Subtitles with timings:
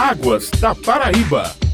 [0.00, 1.69] Águas da Paraíba.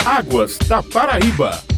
[0.04, 1.69] Águas da Paraíba.